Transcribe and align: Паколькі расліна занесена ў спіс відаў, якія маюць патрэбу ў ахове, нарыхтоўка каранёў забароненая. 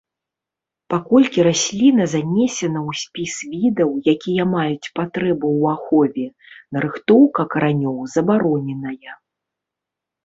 Паколькі 0.93 1.39
расліна 1.47 2.03
занесена 2.13 2.79
ў 2.79 2.91
спіс 3.01 3.33
відаў, 3.51 3.89
якія 4.13 4.43
маюць 4.55 4.91
патрэбу 5.01 5.47
ў 5.59 5.63
ахове, 5.75 6.25
нарыхтоўка 6.79 7.41
каранёў 7.53 7.97
забароненая. 8.15 9.11